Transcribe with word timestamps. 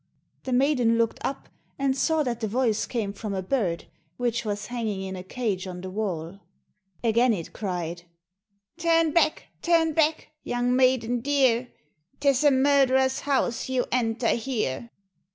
The 0.45 0.51
maiden 0.51 0.97
looked 0.97 1.19
up, 1.23 1.47
and 1.77 1.95
saw 1.95 2.23
that 2.23 2.39
the 2.39 2.47
voice 2.47 2.87
came 2.87 3.13
from 3.13 3.35
a 3.35 3.43
bird, 3.43 3.85
which 4.17 4.43
was 4.43 4.65
hanging 4.65 5.03
in 5.03 5.15
a 5.15 5.21
cage 5.21 5.67
on 5.67 5.81
the 5.81 5.91
wall. 5.91 6.39
Again 7.03 7.33
it 7.33 7.53
cried, 7.53 8.05
"Turn 8.79 9.11
back, 9.11 9.49
turn 9.61 9.93
back, 9.93 10.29
young 10.43 10.75
maiden 10.75 11.19
dear, 11.21 11.67
'Tis 12.19 12.43
a 12.43 12.49
murderer's 12.49 13.19
house 13.19 13.69
you 13.69 13.85
enter 13.91 14.29
here." 14.29 14.89